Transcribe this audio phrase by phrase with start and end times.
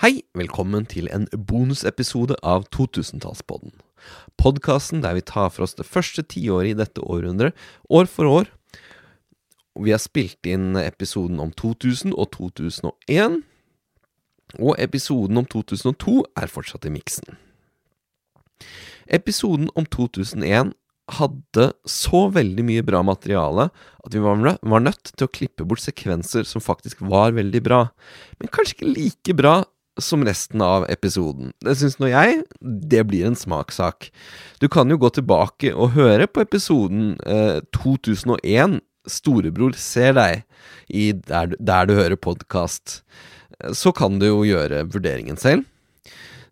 [0.00, 3.74] Hei, velkommen til en bonusepisode av 2000-tallspodden.
[4.40, 7.52] Podkasten der vi tar for oss det første tiåret i dette århundret,
[7.92, 8.46] år for år.
[9.76, 13.34] Vi har spilt inn episoden om 2000 og 2001,
[14.56, 17.36] og episoden om 2002 er fortsatt i miksen.
[19.04, 20.70] Episoden om 2001
[21.18, 23.68] hadde så veldig mye bra materiale
[24.00, 27.82] at vi var nødt til å klippe bort sekvenser som faktisk var veldig bra,
[28.40, 29.58] men kanskje ikke like bra
[29.98, 31.52] som resten av episoden.
[31.64, 32.42] Det syns nå jeg.
[32.60, 34.10] Det blir en smakssak.
[34.62, 40.42] Du kan jo gå tilbake og høre på episoden eh, 2001 Storebror ser deg
[41.26, 43.00] der, der du hører podkast.
[43.76, 45.64] Så kan du jo gjøre vurderingen selv.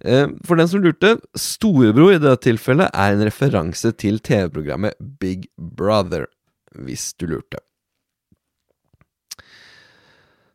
[0.00, 5.48] Eh, For den som lurte, Storebror i dette tilfellet er en referanse til TV-programmet Big
[5.58, 6.26] Brother,
[6.74, 7.60] hvis du lurte.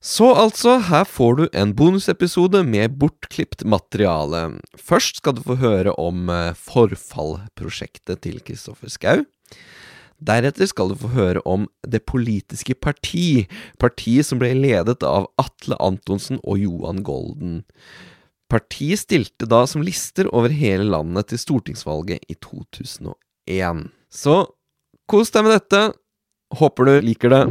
[0.03, 4.57] Så altså, her får du en bonusepisode med bortklipt materiale.
[4.75, 9.23] Først skal du få høre om eh, forfallprosjektet til Kristoffer Schau.
[10.23, 13.47] Deretter skal du få høre om Det politiske parti,
[13.80, 17.61] partiet som ble ledet av Atle Antonsen og Johan Golden.
[18.52, 23.88] Partiet stilte da som lister over hele landet til stortingsvalget i 2001.
[24.11, 24.36] Så
[25.08, 25.86] kos deg med dette.
[26.59, 27.44] Håper du liker det.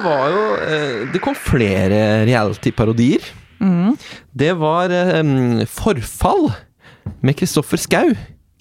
[0.00, 3.20] Det var jo eh, Det kom flere reality-parodier.
[4.32, 6.46] Det var eh, Forfall
[7.20, 8.14] med Kristoffer Schau.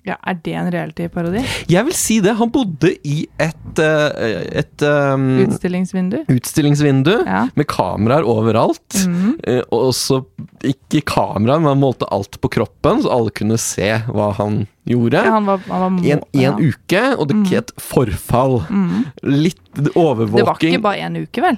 [0.08, 1.42] Ja, Er det en reality-parodi?
[1.70, 2.32] Jeg vil si det.
[2.40, 6.22] Han bodde i et, eh, et um, Utstillingsvindu?
[6.32, 7.42] utstillingsvindu Ja.
[7.56, 8.96] med kameraer overalt.
[9.44, 10.22] Eh, og også
[10.64, 15.20] ikke kameraer, men han målte alt på kroppen, så alle kunne se hva han gjorde.
[15.20, 16.56] Ja, han var, han var må- en, en ja.
[16.58, 18.62] uke, og det het forfall.
[19.24, 19.60] Litt
[19.96, 20.38] overvåking.
[20.40, 21.58] Det var ikke bare én uke, vel?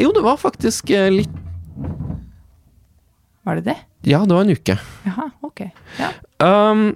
[0.00, 1.38] Jo, det var faktisk eh, litt
[3.44, 3.76] Var det det?
[4.06, 4.76] Ja, det var en uke.
[5.06, 5.64] Jaha, ok.
[5.98, 6.10] Ja.
[6.38, 6.92] Um,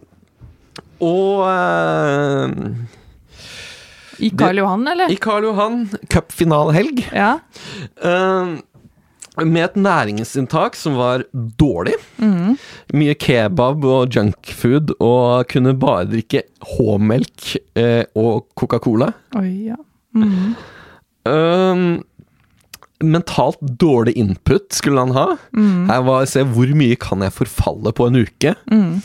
[1.00, 2.52] og uh,
[4.22, 5.12] I Karl Johan, eller?
[5.12, 7.34] i Karl Johan, cupfinalehelg, Ja.
[8.00, 8.56] Uh,
[9.44, 11.26] med et næringsinntak som var
[11.60, 11.92] dårlig.
[12.96, 16.40] Mye kebab og junkfood, og kunne bare drikke
[16.70, 19.10] H-melk uh, og Coca-Cola.
[19.36, 19.76] Oi, ja.
[20.16, 20.54] Mhm.
[23.04, 25.26] Mentalt dårlig input skulle han ha.
[25.52, 25.88] Mm.
[25.90, 28.54] Her var se hvor mye kan jeg forfalle på en uke.
[28.72, 29.02] Mm.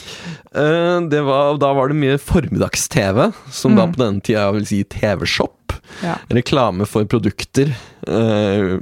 [1.12, 5.76] Det var, da var det mye formiddags-TV, som da på denne tida vil si TV-shop.
[6.04, 6.18] Ja.
[6.32, 7.74] Reklame for produkter.
[8.08, 8.78] Uh,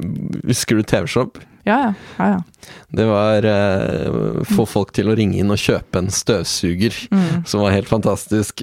[0.46, 1.40] husker du TV-shop?
[1.66, 1.94] Ja, ja.
[2.18, 2.74] ja, ja.
[2.98, 7.46] Det var uh, få folk til å ringe inn og kjøpe en støvsuger, Mm.
[7.50, 8.62] som var helt fantastisk.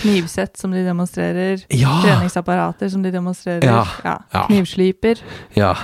[0.00, 1.64] Knivsett som de demonstrerer.
[1.74, 2.00] Ja!
[2.04, 3.64] Treningsapparater som de demonstrerer.
[3.64, 3.84] Ja,
[4.32, 4.44] ja.
[4.46, 5.20] Knivsliper.
[5.56, 5.74] Ja.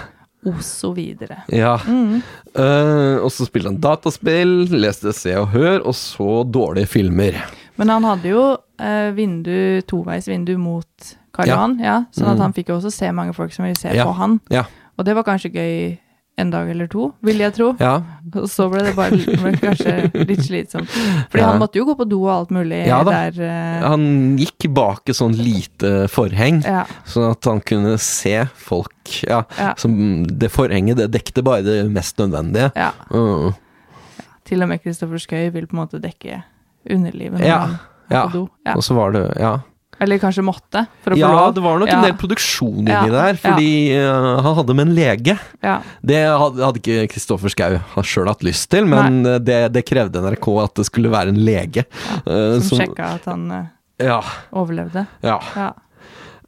[0.44, 1.42] Og så videre.
[1.48, 1.78] ja.
[1.88, 2.18] Mm.
[2.54, 7.38] Uh, og så spilte han dataspill, leste Se og Hør, og så dårlige filmer.
[7.80, 10.86] Men han hadde jo uh, vindu, toveis vindu mot
[11.34, 11.56] Karl Ja.
[11.56, 12.42] Johan, ja, sånn at Mm.
[12.44, 14.38] han fikk jo også se mange folk som ville se på han.
[14.96, 15.98] Og det var kanskje gøy
[16.36, 17.68] en dag eller to, vil jeg tro.
[17.78, 18.00] Ja,
[18.34, 19.92] Og så ble det bare ble kanskje
[20.26, 20.88] litt slitsomt.
[21.30, 21.50] Fordi Ja.
[21.52, 23.36] han måtte jo gå på do og alt mulig Ja der.
[23.38, 23.88] Uh...
[23.88, 26.62] Han gikk bak et sånn lite forheng,
[27.06, 28.90] sånn at han kunne se folk.
[29.22, 29.74] Ja, Ja.
[29.78, 32.72] som Det forhenget det dekte bare det mest nødvendige.
[32.74, 32.90] ja.
[33.10, 33.54] Mm.
[34.44, 36.42] Til og med Kristoffer Schou vil på en måte dekke
[36.90, 37.78] underlivet når Ja, han
[38.10, 38.26] er ja.
[38.26, 38.48] på do.
[38.66, 38.74] Ja.
[38.76, 39.58] Og så var det Ja,
[40.02, 40.84] Eller kanskje måtte,
[41.14, 44.88] ja det var nok en del produksjon inni Ja, der, fordi uh, han hadde med
[44.88, 45.36] en lege.
[45.62, 45.76] Ja.
[46.02, 50.74] Det hadde, ikke Kristoffer Schou sjøl hatt lyst til, men det, det krevde NRK at
[50.80, 51.86] det skulle være en lege.
[52.26, 53.64] eh, Som som- sjekka at han uh,
[54.02, 54.20] Ja.
[54.52, 55.06] overlevde.
[55.22, 55.38] ja.
[55.54, 55.70] Ja.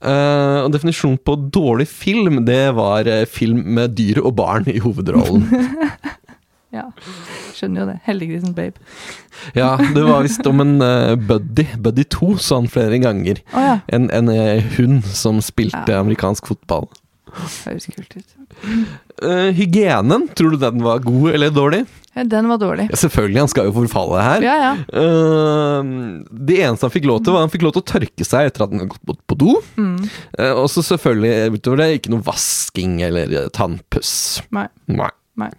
[0.07, 5.47] Eh, definisjonen på dårlig film, det var film med dyr og barn i hovedrollen.
[6.75, 6.89] ja.
[7.57, 7.97] Skjønner jo det.
[8.09, 8.81] Heldiggrisen babe.
[9.57, 11.65] ja, det var visst om en uh, buddy.
[11.79, 13.41] Buddy 2, sa han flere ganger.
[13.55, 13.77] Oh, ja.
[13.89, 16.01] En, en uh, hund som spilte Ja.
[16.03, 16.89] amerikansk fotball.
[17.67, 18.35] Høres kult ut.
[19.23, 21.85] Uh, hygienen, tror du den var god eller dårlig?
[22.17, 22.87] Ja, Den var dårlig.
[22.97, 24.45] Selvfølgelig, han skal jo forfalle her.
[24.47, 24.71] Ja, ja.
[26.33, 28.65] Det eneste han fikk lov til, var han fikk lov til å tørke seg etter
[28.65, 29.59] at han hadde gått på- do.
[29.77, 29.99] Mm.
[30.57, 34.15] Og så selvfølgelig utover det ikke noe vasking eller tannpuss.
[34.57, 34.65] Nei.
[34.89, 35.11] Nei.
[35.37, 35.51] Nei.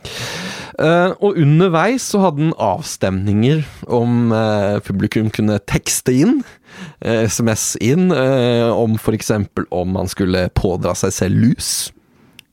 [0.78, 6.36] Eh, og underveis så hadde han avstemninger om eh, publikum kunne tekste inn,
[7.02, 9.32] SMS inn, eh, om f.eks.
[9.74, 11.72] om man skulle pådra seg selv lus.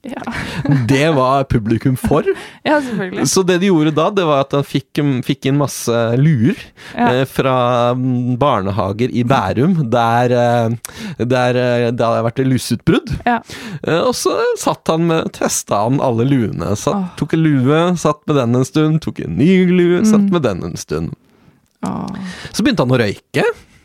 [0.04, 0.22] Ja,
[0.90, 2.26] Det var publikum for.
[2.68, 3.26] ja selvfølgelig.
[3.30, 6.58] Så det de gjorde da, det var at han fikk, fikk inn masse luer
[6.94, 7.08] Ja.
[7.10, 7.54] eh, fra
[7.96, 10.76] mm, barnehager i Bærum, der, eh,
[11.24, 13.14] der eh, det hadde vært luseutbrudd.
[13.26, 13.38] Ja.
[13.82, 16.74] Eh, Og så satt han med, testa han alle luene.
[16.76, 17.10] Satt, oh.
[17.20, 20.32] Tok en lue, satt med den en stund, tok en ny lue, satt Mm.
[20.36, 21.14] med den en stund.
[21.84, 22.06] Oh.
[22.52, 23.44] Så begynte han å røyke.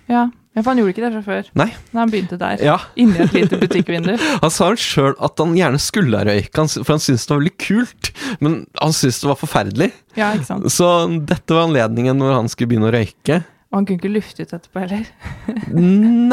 [0.09, 0.23] Ja.
[0.55, 1.49] ja, for han gjorde ikke det fra før.
[1.61, 1.67] Nei.
[1.93, 2.63] Når han begynte der.
[2.65, 4.15] Ja, Inni et lite butikkvindu.
[4.43, 7.53] Han sa sjøl at han gjerne skulle ha røyka, for han syntes det var veldig
[7.61, 8.11] kult.
[8.41, 9.91] Men han syntes det var forferdelig.
[10.17, 10.67] Ja, ikke sant.
[10.73, 10.89] Så
[11.29, 13.39] dette var anledningen når han skulle begynne å røyke.
[13.69, 15.05] Og han kunne ikke lufte ut etterpå heller.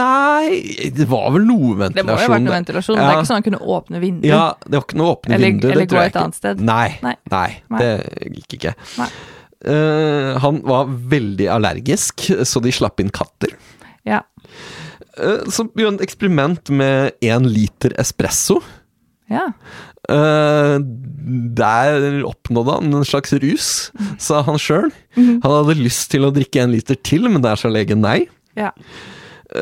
[0.00, 1.98] Nei Det var vel noe ventilasjon.
[1.98, 2.96] Det må jo ha vært noe ventilasjon.
[2.96, 4.28] Det er ikke sånn han kunne åpne vinduet.
[4.30, 6.60] Ja, det var ikke noe åpne Eller- eller gå et annet sted.
[6.64, 6.96] Nei.
[7.04, 7.48] nei, Nei.
[7.76, 7.90] det
[8.38, 8.72] gikk ikke.
[9.02, 9.08] Nei.
[9.64, 13.54] Eh, han var veldig allergisk, så de slapp inn katter.
[14.06, 14.22] Ja.
[15.16, 18.60] Uh, så gjorde han et eksperiment med én liter espresso.
[19.32, 19.50] ja.
[20.06, 20.78] Uh,
[21.58, 23.70] der oppnådde han en slags rus,
[24.22, 24.92] sa han sjøl.
[25.16, 25.40] Mhm.
[25.42, 28.28] Han hadde lyst til å drikke en liter til, men der sa legen nei.
[28.54, 28.70] Ja.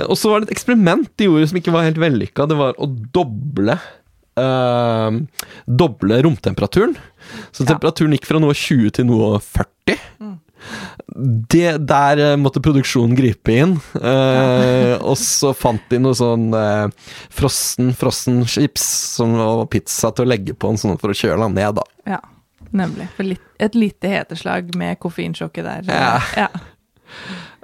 [0.05, 2.45] Og så var det et eksperiment de gjorde som ikke var helt vellykka.
[2.51, 3.79] Det var å doble
[4.41, 5.19] eh,
[5.67, 6.97] Doble romtemperaturen.
[7.55, 10.01] Så temperaturen gikk fra noe 20 til noe 40.
[10.21, 10.35] Mm.
[11.53, 13.75] Det, der eh, måtte produksjonen gripe inn.
[14.01, 16.87] eh, og så fant de noe sånn eh,
[17.35, 18.85] frossen, frossen chips
[19.19, 21.85] som, og pizza til å legge på en sånn for å kjøle den ned, da.
[22.17, 22.21] ja.
[22.75, 23.05] Nemlig.
[23.15, 25.85] For litt, et lite heteslag med koffeinsjokket der.
[25.95, 26.17] Ja.
[26.35, 26.49] ja.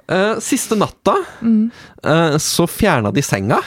[0.07, 1.65] Eh, siste natta Mm.
[2.03, 3.57] eh, så fjerna de senga.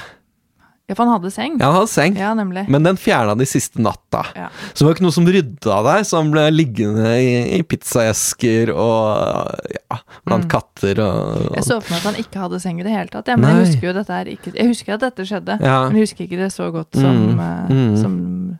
[0.89, 1.55] Ja, for han hadde seng.
[1.61, 2.17] Ja, han hadde seng.
[2.21, 2.67] Ja, nemlig.
[2.69, 4.25] Men den fjerna de siste natta.
[4.37, 4.49] Ja.
[4.75, 8.73] Så det var ikke noe som rydda der, så han ble liggende i, i pizzaesker
[8.75, 10.51] og ja, blant Mm.
[10.51, 13.29] katter og, Jeg så for meg at han ikke hadde seng i det hele tatt.
[13.33, 15.79] Ja, men jeg husker jo dette her ikke Jeg husker at dette skjedde, Ja.
[15.89, 17.41] men jeg husker ikke det så godt som, Mm.
[17.41, 17.97] eh, Mm.
[18.03, 18.59] som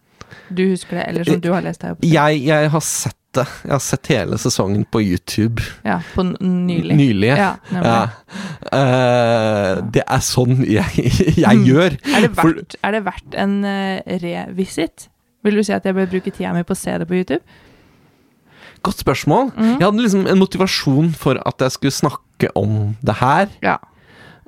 [0.55, 1.95] du husker det, eller som du har lest her.
[1.95, 3.45] På, jeg, jeg har sett det.
[3.65, 5.63] Jeg har sett hele sesongen på YouTube.
[5.85, 6.97] ja, på nylig.
[6.99, 7.31] Nylig.
[7.37, 7.51] Ja.
[7.73, 7.99] Ja.
[8.73, 11.05] Uh, det er sånn jeg,
[11.45, 11.65] jeg Mm.
[11.69, 11.97] gjør.
[12.15, 15.09] Er, det verdt, er det verdt en uh, revisit?
[15.45, 17.43] Vil du si at jeg bør bruke tida mi på å se det på YouTube?
[18.85, 19.51] Godt spørsmål.
[19.57, 19.75] Mm.
[19.79, 23.49] Jeg hadde liksom en motivasjon for at jeg skulle snakke om det her.
[23.65, 23.77] Ja.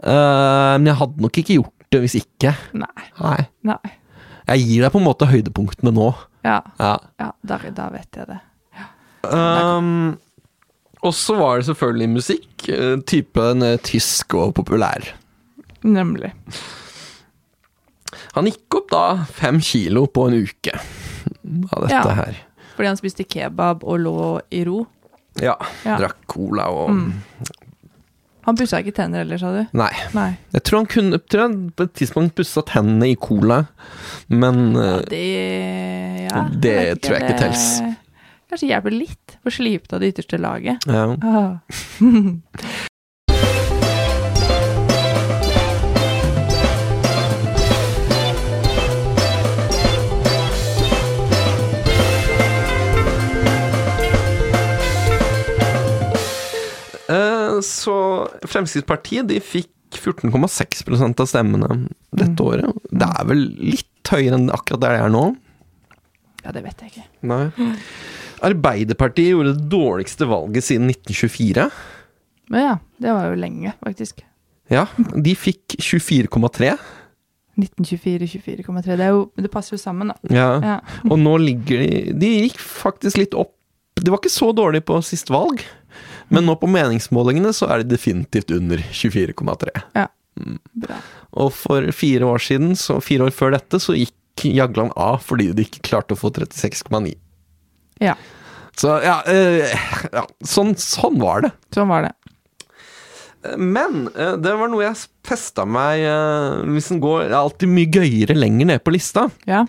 [0.01, 2.53] Uh, men jeg hadde nok ikke gjort det hvis ikke.
[2.77, 3.07] Nei.
[3.21, 3.39] Nei.
[3.71, 3.95] Nei.
[4.47, 6.11] Jeg gir deg på en måte høydepunktene nå.
[6.47, 6.93] Ja, Ja.
[7.19, 8.37] ja da, da vet jeg det.
[9.33, 10.19] Um,
[11.03, 12.69] og så var det selvfølgelig musikk.
[12.69, 15.11] eh, Typen eh, tysk og populær.
[15.87, 16.33] Nemlig.
[18.37, 20.75] Han gikk opp da fem kilo på en uke
[21.73, 22.15] av dette Ja.
[22.19, 22.37] her.
[22.77, 24.87] Fordi han spiste kebab og lå i ro.
[25.41, 25.55] Ja.
[25.85, 25.97] Ja.
[26.01, 27.13] Drakk cola og Mm.
[28.47, 29.67] Han pussa ikke tenner heller, sa du?
[29.75, 29.91] Nei.
[30.15, 30.37] Nei.
[30.55, 33.67] Jeg tror han kunne tror han på et tidspunkt pussa tennene i cola,
[34.29, 37.96] men ja, Det ja, Det jeg tror jeg ikke tels.
[38.51, 40.85] Kanskje hjelper litt å slipe av det ytterste laget.
[40.87, 41.17] ja.
[41.23, 41.59] Ah.
[57.09, 57.97] Eh, Så
[58.49, 62.47] Fremskrittspartiet de fikk 14,6% av stemmene dette Mm.
[62.47, 62.73] året.
[62.91, 65.37] Det er vel litt høyere enn akkurat der det er nå?
[66.45, 67.05] Ja, det vet jeg ikke.
[67.23, 67.51] Nei.
[68.45, 71.71] Arbeiderpartiet gjorde det dårligste valget siden 1924.
[72.53, 74.23] Men ja, det var jo lenge, faktisk.
[74.73, 76.75] Ja, de fikk 24,3.
[77.57, 78.97] 1924-24,3.
[79.01, 79.09] Det,
[79.43, 80.19] det passer jo sammen, da.
[80.35, 80.49] Ja.
[80.61, 80.77] Ja.
[81.09, 83.55] Og nå ligger de De gikk faktisk litt opp.
[83.97, 85.63] De var ikke så dårlige på sist valg,
[86.29, 89.73] men nå på meningsmålingene så er de definitivt under 24,3.
[89.97, 90.11] Ja.
[90.77, 90.99] Bra.
[91.41, 94.13] Og for fire år siden, så fire år før dette, så gikk
[94.45, 97.15] Jagland av fordi de ikke klarte å få 36,9.
[98.03, 98.15] Ja,
[98.77, 99.71] Så ja, eh,
[100.13, 101.53] ja sånn, sånn var det.
[101.75, 102.13] sånn var det.
[103.57, 108.35] Men eh, det var noe jeg festa meg eh, Hvis den går alltid mye gøyere
[108.37, 109.29] lenger ned på lista.
[109.47, 109.63] Ja.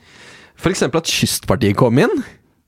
[0.58, 2.24] For eksempel at Kystpartiet kom inn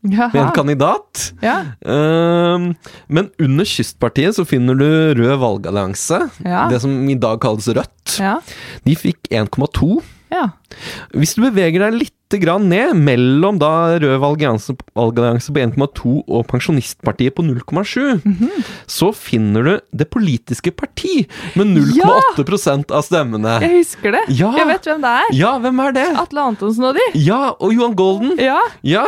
[0.05, 1.33] med en kandidat.
[1.43, 1.73] Ja.
[1.83, 2.69] Ehm,
[3.11, 4.85] men under Kystpartiet så finner du
[5.17, 6.21] Rød valgallianse.
[6.45, 6.67] Ja.
[6.71, 8.13] Det som i dag kalles Rødt.
[8.21, 8.37] Ja.
[8.85, 9.97] De fikk 1,2.
[10.31, 10.45] ja.
[11.11, 17.33] Hvis du beveger deg litt grann ned mellom da Rød valgallianse, på 1,2 og Pensjonistpartiet
[17.33, 18.49] på 0,7, Mhm.
[18.85, 22.83] så finner du Det politiske parti med 0,8 ja!
[22.95, 23.59] av stemmene.
[23.61, 24.21] Jeg husker det.
[24.37, 24.51] Ja.
[24.57, 25.33] Jeg vet hvem det er.
[25.33, 26.07] Ja, hvem er det?
[26.21, 27.07] Atle Antonsen og de.
[27.19, 28.37] Ja, og Johan Golden.
[28.37, 28.59] Ja.
[28.83, 29.05] Ja,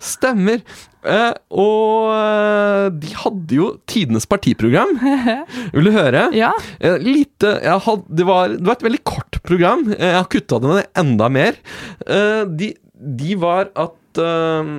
[0.00, 0.62] stemmer.
[1.02, 4.92] Eh, og eh, de hadde jo tidenes partiprogram.
[5.74, 6.28] Vil du høre?
[6.36, 6.52] Ja.
[6.78, 9.88] Eh, lite had, det, var, det var et veldig kort program.
[9.96, 11.58] Eh, Jeg har kutta det ned enda mer.
[12.06, 12.72] Eh, de,
[13.22, 14.72] de var at eh,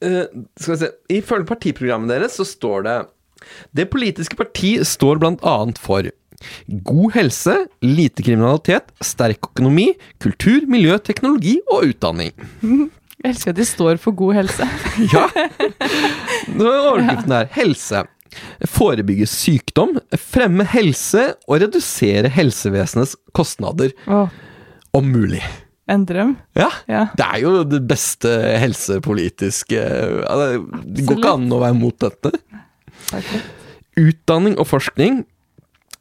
[0.00, 2.94] Skal vi se Ifølge partiprogrammet deres så står det
[3.76, 6.06] Det politiske parti står blant annet for
[6.86, 7.54] God helse,
[7.84, 9.90] lite kriminalitet, sterk økonomi,
[10.22, 12.32] kultur, miljø, teknologi og utdanning.
[13.20, 14.64] Jeg elsker at de står for god helse.
[15.12, 15.26] Ja!
[16.56, 17.50] Nå er overskriften her.
[17.52, 18.00] Helse.
[18.70, 24.30] Forebygge sykdom, fremme helse og redusere helsevesenets kostnader, Åh,
[24.96, 25.42] om mulig.
[25.90, 26.36] en drøm.
[26.56, 26.68] Ja.
[26.88, 27.02] Ja.
[27.18, 28.30] Det er jo det beste
[28.62, 32.30] helsepolitiske Det går ikke an å være mot dette.
[33.10, 33.32] Takk.
[33.98, 35.24] Utdanning og forskning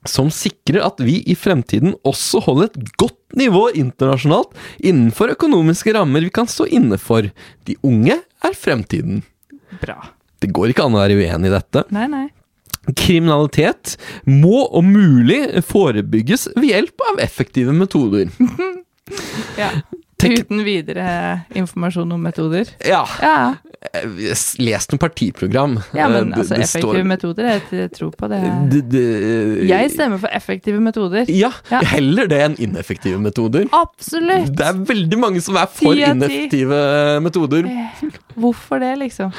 [0.07, 6.23] som sikrer at vi i fremtiden også holder et godt nivå internasjonalt innenfor økonomiske rammer
[6.23, 7.27] vi kan stå inne for.
[7.67, 9.23] De unge er fremtiden.
[9.81, 9.97] Bra.
[10.39, 11.83] Det går ikke an å være uenig i dette.
[11.93, 12.27] Nei, nei.
[12.95, 18.31] Kriminalitet må om mulig forebygges ved hjelp av effektive metoder.
[19.57, 19.71] Ja.
[20.21, 21.05] Uten videre
[21.57, 22.69] informasjon om metoder.
[22.85, 23.55] Ja, Ja,
[24.59, 25.77] les noen partiprogram.
[25.95, 28.41] ja men altså, Det- det effektive står- metoder, jeg tror på det.
[28.71, 31.25] det, det, Jeg stemmer for effektive metoder.
[31.29, 31.79] Ja, Ja.
[31.81, 33.65] heller det enn ineffektive metoder.
[33.71, 34.51] Absolutt!
[34.57, 37.65] Det er veldig mange som er for ineffektive metoder.
[37.65, 39.31] Eh, Hvorfor det, liksom?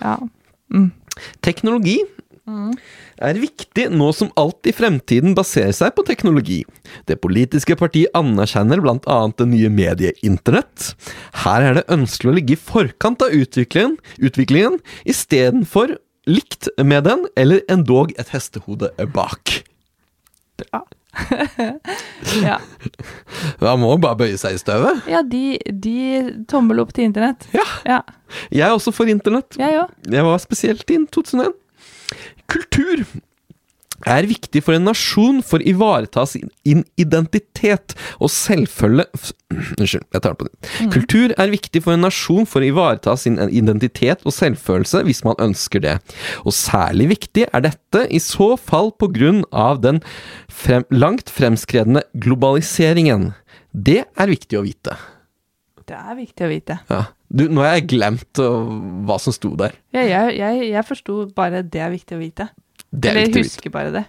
[0.00, 0.16] Ja.
[0.72, 0.90] Mm.
[1.42, 1.98] Teknologi
[2.44, 6.60] er viktig nå som alt i fremtiden baserer seg på teknologi.
[7.08, 9.18] Det politiske partiet anerkjenner bl.a.
[9.38, 10.90] det nye mediet Internett.
[11.44, 15.96] Her er det ønskelig å ligge i forkant av utviklingen, utviklingen istedenfor
[16.28, 19.60] likt med den, eller endog et hestehode bak.
[20.60, 20.84] Bra.
[22.42, 22.56] ja.
[23.62, 25.04] Man må bare bøye seg i støvet.
[25.10, 25.96] ja, de, de
[26.50, 27.46] tommel opp til internett.
[27.54, 27.66] Ja.
[27.86, 28.00] Ja,
[28.50, 29.54] Jeg er også for internett.
[29.60, 29.84] jeg.
[30.10, 31.54] Jeg var spesielt i 2001.
[32.50, 33.04] Kultur
[34.10, 36.50] er viktig for en nasjon for å ivareta sin
[37.00, 39.06] identitet og selvfølge
[39.54, 40.70] Unnskyld, jeg tar det på nytt.
[40.90, 45.38] Kultur er viktig for en nasjon for å ivareta sin identitet og selvfølelse hvis man
[45.42, 45.94] ønsker det.
[46.42, 50.02] Og særlig viktig er dette i så fall på grunn av den
[50.50, 53.30] frem, langt fremskredne globaliseringen.
[53.70, 54.98] Det er viktig å vite.
[55.88, 56.78] Det er viktig å vite.
[56.88, 57.00] Ja.
[57.28, 58.68] Du, nå har jeg glemt uh,
[59.04, 59.74] hva som sto der.
[59.94, 62.48] Ja, jeg jeg, jeg forsto bare det er viktig å vite.
[62.94, 64.04] Det er Eller husker bare det.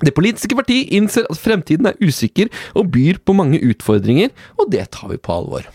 [0.00, 2.48] Det politiske parti innser at fremtiden er usikker
[2.78, 5.66] og byr på mange utfordringer, og det tar vi på alvor.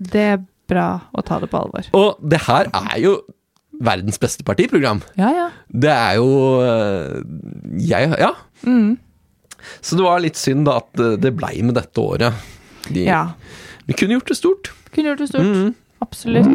[0.00, 1.90] Det er bra å ta det på alvor.
[1.96, 3.18] Og det her er jo
[3.80, 5.02] verdens beste partiprogram.
[5.20, 5.46] Ja, ja.
[5.68, 6.28] Det er jo
[6.64, 7.20] øh,
[7.80, 8.34] Jeg Ja.
[8.64, 8.98] Mm.
[9.84, 12.32] Så det var litt synd da at øh, det blei med dette året.
[12.88, 13.26] De, ja.
[13.86, 14.72] Vi kunne gjort det stort.
[14.94, 15.42] Kunne gjort det stort.
[15.42, 15.74] Mm -hmm.
[16.00, 16.46] Absolutt.